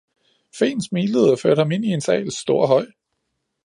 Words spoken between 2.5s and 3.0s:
og høj.